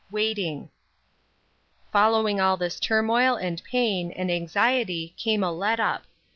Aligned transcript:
WAITING. 0.09 0.71
\ 1.27 1.91
FOLLOWING 1.93 2.41
all 2.41 2.57
this 2.57 2.79
turmoil, 2.79 3.35
and 3.35 3.63
pain, 3.63 4.11
and 4.11 4.31
anxiety 4.31 5.13
came 5.15 5.43
a 5.43 5.51
let 5.51 5.79
up. 5.79 6.05